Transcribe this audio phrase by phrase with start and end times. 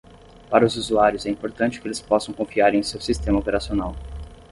[0.49, 3.95] Para os usuários, é importante que eles possam confiar em seu sistema operacional.